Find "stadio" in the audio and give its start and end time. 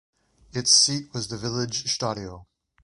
1.83-2.47